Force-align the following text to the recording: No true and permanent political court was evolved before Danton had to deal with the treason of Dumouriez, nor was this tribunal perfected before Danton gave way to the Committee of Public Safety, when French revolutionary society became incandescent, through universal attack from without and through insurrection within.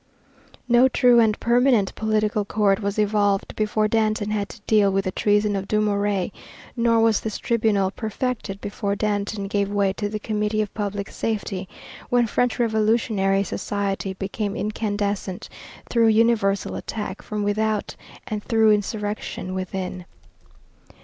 No 0.67 0.87
true 0.87 1.19
and 1.19 1.39
permanent 1.39 1.93
political 1.93 2.43
court 2.43 2.79
was 2.79 2.97
evolved 2.97 3.55
before 3.55 3.87
Danton 3.87 4.31
had 4.31 4.49
to 4.49 4.59
deal 4.61 4.91
with 4.91 5.05
the 5.05 5.11
treason 5.11 5.55
of 5.55 5.67
Dumouriez, 5.67 6.31
nor 6.75 6.99
was 7.01 7.19
this 7.19 7.37
tribunal 7.37 7.91
perfected 7.91 8.59
before 8.61 8.95
Danton 8.95 9.45
gave 9.47 9.69
way 9.69 9.93
to 9.93 10.09
the 10.09 10.17
Committee 10.17 10.63
of 10.63 10.73
Public 10.73 11.11
Safety, 11.11 11.69
when 12.09 12.25
French 12.25 12.57
revolutionary 12.57 13.43
society 13.43 14.13
became 14.15 14.55
incandescent, 14.55 15.47
through 15.87 16.07
universal 16.07 16.73
attack 16.73 17.21
from 17.21 17.43
without 17.43 17.95
and 18.25 18.43
through 18.43 18.71
insurrection 18.71 19.53
within. 19.53 20.05